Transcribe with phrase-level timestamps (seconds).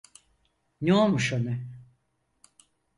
[0.81, 1.57] Ne olmuş ona?